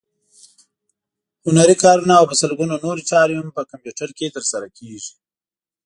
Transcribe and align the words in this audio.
هنري 1.45 1.75
کارونه 1.83 2.13
او 2.19 2.25
په 2.29 2.35
سلګونو 2.41 2.75
نورې 2.85 3.03
چارې 3.11 3.33
هم 3.39 3.47
په 3.55 3.61
کمپیوټر 3.71 4.09
کې 4.17 4.33
ترسره 4.35 4.67
کېږي. 4.77 5.13